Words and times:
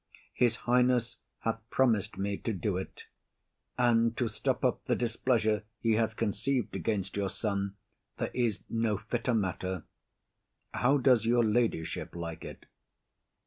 His 0.33 0.55
highness 0.65 1.17
hath 1.41 1.59
promis'd 1.69 2.17
me 2.17 2.35
to 2.37 2.53
do 2.53 2.75
it; 2.75 3.05
and, 3.77 4.17
to 4.17 4.27
stop 4.27 4.65
up 4.65 4.83
the 4.85 4.95
displeasure 4.95 5.63
he 5.79 5.91
hath 5.93 6.15
conceived 6.15 6.75
against 6.75 7.15
your 7.15 7.29
son, 7.29 7.75
there 8.17 8.31
is 8.33 8.63
no 8.67 8.97
fitter 8.97 9.35
matter. 9.35 9.83
How 10.73 10.97
does 10.97 11.27
your 11.27 11.43
ladyship 11.43 12.15
like 12.15 12.43
it? 12.43 12.65